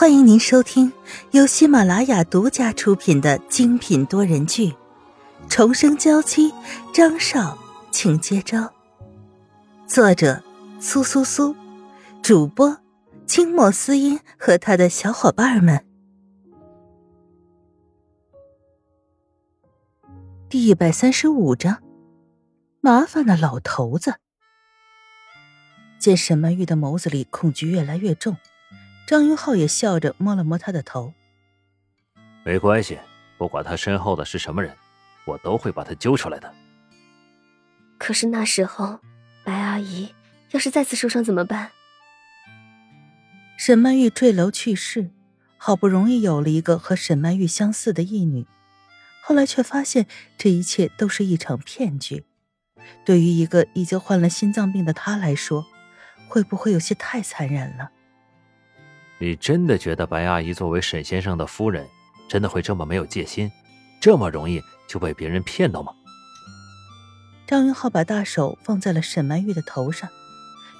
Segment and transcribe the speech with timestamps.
[0.00, 0.92] 欢迎您收听
[1.32, 4.68] 由喜马拉雅独家出品的精品多人剧
[5.48, 6.52] 《重生娇妻》，
[6.94, 7.58] 张少，
[7.90, 8.72] 请接招。
[9.88, 10.40] 作者：
[10.78, 11.56] 苏苏苏，
[12.22, 12.78] 主播：
[13.26, 15.84] 清末思音和他的小伙伴们。
[20.48, 21.82] 第一百三十五章，
[22.80, 24.14] 麻烦的老头子。
[25.98, 28.36] 见沈曼玉的眸子里恐惧越来越重。
[29.08, 31.14] 张云浩也笑着摸了摸他的头。
[32.44, 32.98] 没关系，
[33.38, 34.76] 不管他身后的是什么人，
[35.24, 36.54] 我都会把他揪出来的。
[37.96, 39.00] 可是那时候，
[39.46, 40.14] 白阿姨
[40.50, 41.70] 要是再次受伤怎么办？
[43.56, 45.10] 沈曼玉坠楼去世，
[45.56, 48.46] 好不容易有了一个和沈曼玉相似的义女，
[49.22, 52.26] 后来却发现这一切都是一场骗局。
[53.06, 55.64] 对于一个已经患了心脏病的她来说，
[56.28, 57.92] 会不会有些太残忍了？
[59.20, 61.86] 你真的觉得白阿姨作为沈先生的夫人，
[62.28, 63.50] 真的会这么没有戒心，
[64.00, 65.92] 这么容易就被别人骗到吗？
[67.46, 70.08] 张云浩把大手放在了沈曼玉的头上，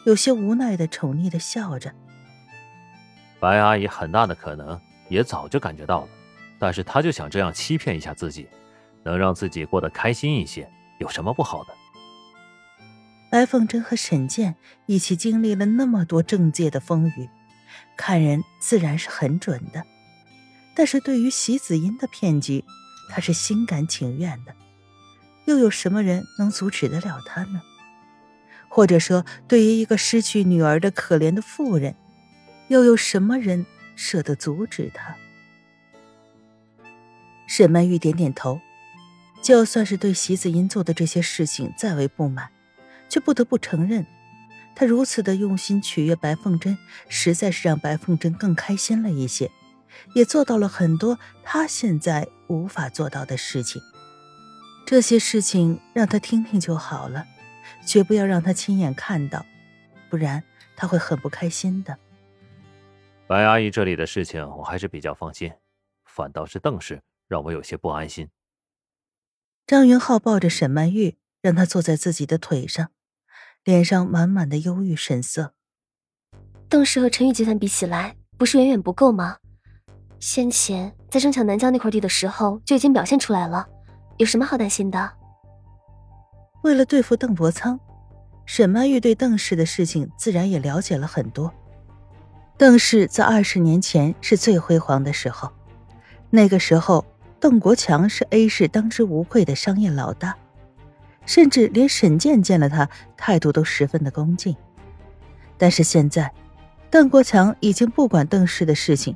[0.04, 1.92] 有些无奈的宠溺的笑着。
[3.40, 6.08] 白阿姨很大的可能也早就感觉到了，
[6.58, 8.48] 但是她就想这样欺骗一下自己，
[9.02, 11.74] 能让自己过得开心一些，有什么不好的？
[13.30, 14.54] 白凤珍和沈健
[14.86, 17.28] 一起经历了那么多政界的风雨。
[17.96, 19.84] 看人自然是很准的，
[20.74, 22.64] 但是对于席子音的骗局，
[23.10, 24.54] 他是心甘情愿的。
[25.46, 27.62] 又有什么人能阻止得了他呢？
[28.68, 31.94] 或者说，对于一个失去女儿的可怜的妇人，
[32.68, 33.64] 又有什么人
[33.96, 35.16] 舍得阻止他？
[37.46, 38.60] 沈曼玉点点头，
[39.40, 42.50] 就算是对席子音做的这些事情再为不满，
[43.08, 44.06] 却不得不承认。
[44.78, 49.50] 他如此的用心取悦白凤珍，实在是让白凤珍更开心了一些，
[50.14, 53.82] 也做到了很多他现在无法做到的事情。
[54.86, 57.26] 这些事情让他听听就好了，
[57.84, 59.44] 绝不要让他亲眼看到，
[60.08, 60.44] 不然
[60.76, 61.98] 他会很不开心的。
[63.26, 65.50] 白阿姨这里的事情我还是比较放心，
[66.04, 68.28] 反倒是邓氏让我有些不安心。
[69.66, 72.92] 张云浩抱着沈曼玉，让她坐在自己的腿上。
[73.68, 75.52] 脸上满满的忧郁神色。
[76.70, 79.36] 邓氏和陈宇集团比起来，不是远远不够吗？
[80.18, 83.68] 先前在争抢南疆那块地的时候就已经表现出来了，
[84.16, 85.12] 有什么好担心的？
[86.62, 87.78] 为了对付邓伯苍，
[88.46, 91.52] 沈曼玉对邓氏的事情自然也了解了很多。
[92.56, 95.52] 邓氏在二十年前是最辉煌的时候，
[96.30, 97.04] 那个时候
[97.38, 100.34] 邓国强是 A 市当之无愧的商业老大。
[101.28, 104.56] 甚至连沈健见了他，态度都十分的恭敬。
[105.58, 106.32] 但是现在，
[106.90, 109.14] 邓国强已经不管邓氏的事情，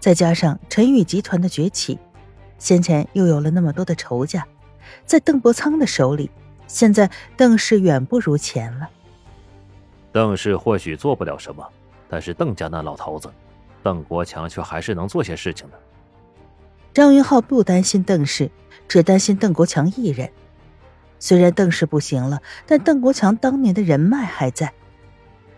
[0.00, 1.96] 再加上陈宇集团的崛起，
[2.58, 4.44] 先前又有了那么多的仇家，
[5.06, 6.28] 在邓伯苍的手里，
[6.66, 8.90] 现在邓氏远不如前了。
[10.10, 11.64] 邓氏或许做不了什么，
[12.08, 13.30] 但是邓家那老头子，
[13.80, 15.78] 邓国强却还是能做些事情的。
[16.92, 18.50] 张云浩不担心邓氏，
[18.88, 20.28] 只担心邓国强一人。
[21.24, 24.70] 虽然邓氏不行了，但邓国强当年的人脉还在。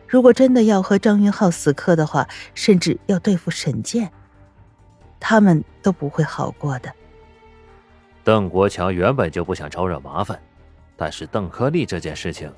[0.06, 4.08] 如果真的要和张云浩死磕的话，甚至要对付沈健，
[5.18, 6.92] 他们都不会好过的。
[8.22, 10.40] 邓国强原本就不想招惹麻烦，
[10.96, 12.48] 但是邓克利这件事情，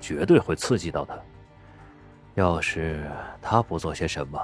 [0.00, 1.16] 绝对会刺激到他。
[2.34, 3.08] 要是
[3.40, 4.40] 他不做些什么，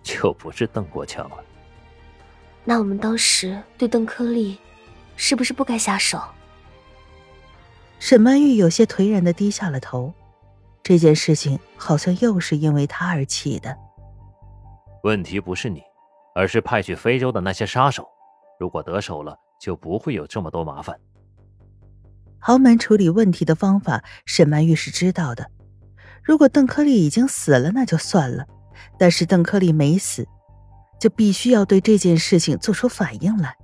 [0.00, 1.36] 就不是邓国强了。
[2.62, 4.60] 那我们当时对邓克利，
[5.16, 6.22] 是不是不该下手？
[7.98, 10.12] 沈曼玉有些颓然的低下了头，
[10.82, 13.76] 这件事情好像又是因为他而起的。
[15.02, 15.82] 问题不是你，
[16.34, 18.06] 而是派去非洲的那些杀手，
[18.58, 20.98] 如果得手了，就不会有这么多麻烦。
[22.38, 25.50] 豪门处理问题的方法，沈曼玉是知道的。
[26.22, 28.44] 如果邓克利已经死了，那就算了；
[28.98, 30.26] 但是邓克利没死，
[31.00, 33.56] 就必须要对这件事情做出反应来。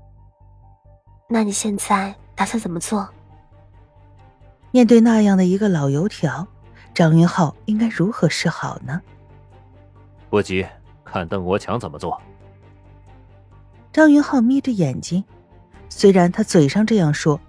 [1.28, 3.08] 那你现在打算怎么做？
[4.72, 6.46] 面对那样的一个老油条，
[6.94, 9.00] 张云浩应该如何是好呢？
[10.28, 10.64] 不急，
[11.04, 12.20] 看邓国强怎么做。
[13.92, 15.24] 张云浩眯着眼睛，
[15.88, 17.40] 虽然他嘴上这样说，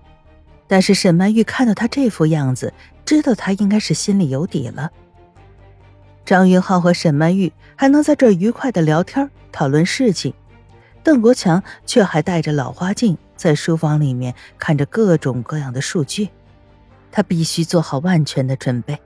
[0.67, 2.73] 但是沈曼玉看到他这副样子，
[3.05, 4.89] 知道他应该是心里有底了。
[6.25, 10.33] 张云浩和沈曼玉还能在这儿愉快的聊天讨论事情，
[11.03, 16.29] 邓国强却还戴着老花镜在书房里面看着各种各样的数据。
[17.11, 18.97] 他必须做好万全的准备，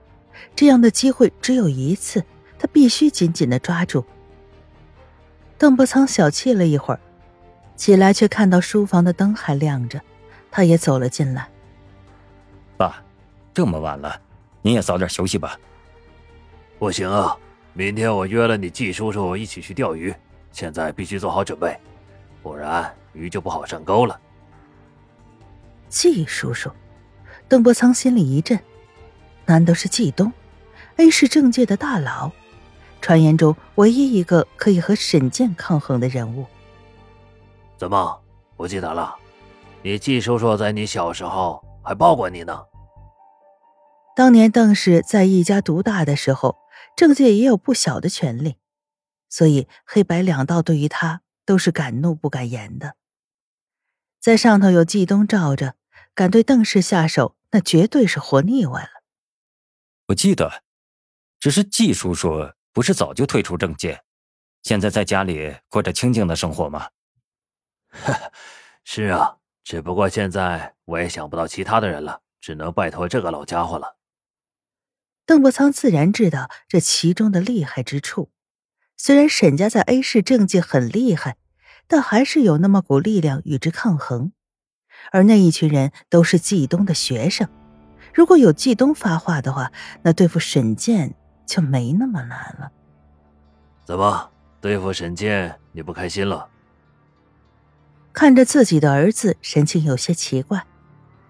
[0.56, 2.24] 这样的机会只有一次，
[2.60, 4.06] 他必须紧紧的抓住。
[5.58, 7.00] 邓伯苍小憩了一会儿，
[7.76, 10.00] 起来却看到书房的灯还亮着，
[10.52, 11.50] 他也走了进来。
[12.78, 13.02] 爸，
[13.54, 14.22] 这么晚了，
[14.62, 15.58] 您也早点休息吧。
[16.78, 17.36] 不行啊，
[17.74, 20.14] 明天我约了你季叔叔一起去钓鱼，
[20.52, 21.78] 现在必须做好准备，
[22.44, 24.20] 不然鱼就不好上钩了。
[25.88, 26.70] 季叔叔，
[27.48, 28.60] 邓伯苍心里一震，
[29.46, 30.34] 难道是季东
[30.98, 32.32] ？A 市政界的大佬，
[33.02, 36.48] 传言中唯一一个可以和沈健抗衡的人物。
[37.78, 38.20] 怎么
[38.58, 39.16] 不记得了？
[39.84, 42.64] 你季叔叔在你小时候还抱过你呢。
[44.16, 46.58] 当年邓氏在一家独大的时候，
[46.98, 48.56] 政界也有不小的权力，
[49.30, 52.96] 所以黑白两道对于他都是敢怒不敢言的。
[54.20, 55.76] 在上头有季东罩着。
[56.16, 59.04] 敢对邓氏下手，那绝对是活腻歪了。
[60.08, 60.64] 我记得，
[61.42, 64.02] 只是季叔叔不是早就退出政界，
[64.64, 66.88] 现在在家里过着清静的生活吗？
[68.86, 73.98] 是啊，只不过现在我也想不到其他的人了，只能拜托这个老家伙了。
[75.26, 78.32] 邓伯苍自然知道这其中的厉害之处，
[78.96, 81.36] 虽然沈家在 A 市政界很厉害，
[81.88, 84.32] 但还是有那么股力量与之抗衡。
[85.12, 87.48] 而那一群人都是季东的学生，
[88.14, 89.72] 如果有季东发话的话，
[90.02, 91.14] 那对付沈健
[91.46, 92.72] 就没那么难了。
[93.86, 96.48] 怎么对付沈健你不开心了？
[98.12, 100.66] 看着自己的儿子，神情有些奇怪，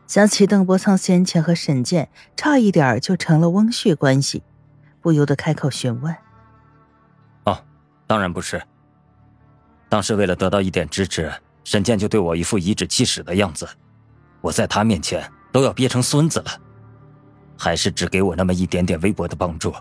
[0.07, 4.43] 想起邓伯苍先前和沈健差一点就成了翁婿关系，
[5.01, 6.15] 不由得开口询问
[7.45, 7.63] ：“哦，
[8.07, 8.61] 当然不是。
[9.89, 11.31] 当时为了得到一点支持。”
[11.65, 13.67] 沈健就对我一副颐指气使的样子，
[14.39, 16.61] 我在他面前都要憋成孙子了，
[17.57, 19.73] 还是只给我那么一点点微薄的帮助。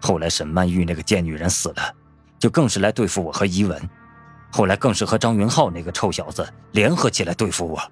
[0.00, 1.92] 后来沈曼玉那个贱女人死了，
[2.38, 3.90] 就更是来对付我和怡文，
[4.52, 7.82] 后来更是和张云浩那个臭小子联合起来对付我。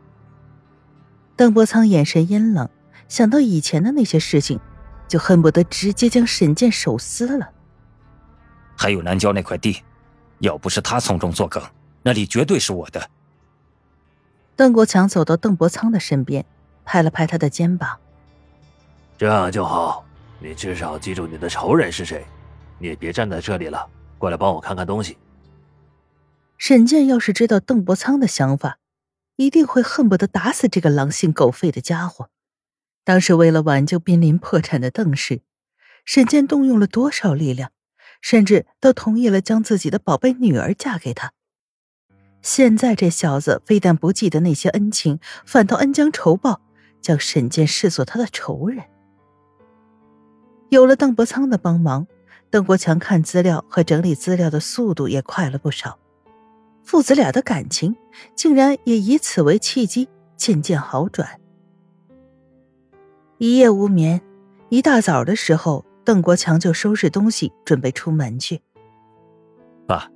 [1.34, 2.68] 邓伯苍眼神阴冷，
[3.08, 4.60] 想到以前的那些事情，
[5.08, 7.50] 就恨不得直接将沈健手撕了。
[8.76, 9.82] 还有南郊那块地，
[10.38, 11.60] 要不是他从中作梗。
[12.04, 13.10] 那里绝对是我的。
[14.54, 16.44] 邓国强走到邓伯苍的身边，
[16.84, 17.98] 拍了拍他的肩膀。
[19.18, 20.04] 这样就好，
[20.38, 22.24] 你至少记住你的仇人是谁。
[22.78, 25.16] 你也别站在这里了，过来帮我看看东西。
[26.58, 28.78] 沈健要是知道邓伯苍的想法，
[29.36, 32.28] 一定会恨不得打死这个狼心狗肺的家伙。
[33.02, 35.42] 当时为了挽救濒临破产的邓氏，
[36.04, 37.70] 沈健动用了多少力量，
[38.20, 41.32] 甚至都同意了将自己的宝贝女儿嫁给他。
[42.44, 46.60] 现在这小子非但不记得那些恩情，反倒恩将仇报，
[47.00, 48.84] 将沈健视作他的仇人。
[50.68, 52.06] 有了邓伯苍的帮忙，
[52.50, 55.98] 邓国强看资料和整理资料的速度也快了不少，
[56.84, 57.96] 父子俩的感情
[58.36, 60.06] 竟然也以此为契机
[60.36, 61.40] 渐渐好转。
[63.38, 64.20] 一夜无眠，
[64.68, 68.60] 一大早的时候，邓国强就收拾东西准备出门去。
[69.86, 70.10] 爸，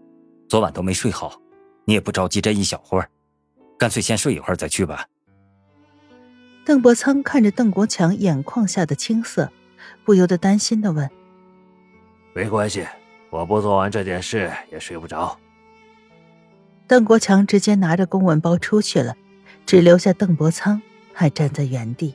[0.46, 1.40] 昨晚都没睡好。
[1.88, 3.08] 你也不着急这一小会儿，
[3.78, 5.06] 干脆先睡一会儿再去吧。
[6.66, 9.50] 邓伯苍看着邓国强眼眶下的青涩，
[10.04, 11.08] 不由得担心的问
[12.36, 12.86] ：“没关系，
[13.30, 15.40] 我不做完这件事也睡不着。”
[16.86, 19.16] 邓国强直接拿着公文包出去了，
[19.64, 20.82] 只留下邓伯苍
[21.14, 22.14] 还站在原地。